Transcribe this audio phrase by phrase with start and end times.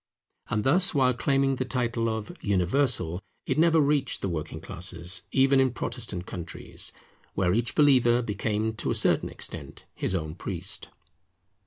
[0.49, 5.59] And thus, while claiming the title of Universal, it never reached the working classes, even
[5.59, 6.91] in Protestant countries,
[7.35, 10.89] where each believer became to a certain extent his own priest.